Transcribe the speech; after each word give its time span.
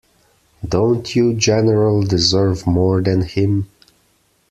Don't 0.67 1.15
you, 1.15 1.35
General, 1.35 2.01
deserve 2.01 2.65
more 2.65 3.03
than 3.03 3.21
him? 3.21 3.69